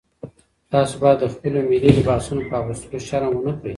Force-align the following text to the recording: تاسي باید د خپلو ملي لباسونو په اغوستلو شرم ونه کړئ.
تاسي 0.71 0.95
باید 1.01 1.17
د 1.21 1.25
خپلو 1.33 1.59
ملي 1.69 1.89
لباسونو 1.97 2.47
په 2.49 2.55
اغوستلو 2.61 2.97
شرم 3.07 3.31
ونه 3.35 3.53
کړئ. 3.59 3.69